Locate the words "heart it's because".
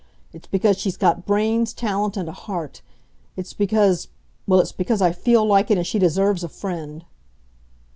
2.31-4.07